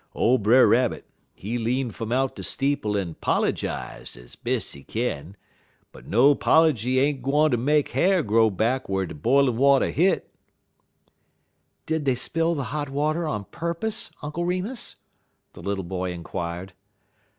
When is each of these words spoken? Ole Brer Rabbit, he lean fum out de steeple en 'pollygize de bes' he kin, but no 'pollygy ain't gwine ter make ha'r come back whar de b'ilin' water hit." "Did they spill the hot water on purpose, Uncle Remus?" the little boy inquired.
Ole 0.15 0.39
Brer 0.39 0.65
Rabbit, 0.67 1.05
he 1.35 1.59
lean 1.59 1.91
fum 1.91 2.11
out 2.11 2.35
de 2.35 2.43
steeple 2.43 2.97
en 2.97 3.13
'pollygize 3.13 4.13
de 4.13 4.35
bes' 4.43 4.73
he 4.73 4.81
kin, 4.83 5.37
but 5.91 6.07
no 6.07 6.33
'pollygy 6.33 6.97
ain't 6.99 7.21
gwine 7.21 7.51
ter 7.51 7.57
make 7.57 7.91
ha'r 7.91 8.23
come 8.23 8.55
back 8.55 8.89
whar 8.89 9.05
de 9.05 9.13
b'ilin' 9.13 9.57
water 9.57 9.91
hit." 9.91 10.33
"Did 11.85 12.05
they 12.05 12.15
spill 12.15 12.55
the 12.55 12.63
hot 12.73 12.89
water 12.89 13.27
on 13.27 13.45
purpose, 13.51 14.09
Uncle 14.23 14.43
Remus?" 14.43 14.95
the 15.53 15.61
little 15.61 15.83
boy 15.83 16.11
inquired. 16.11 16.73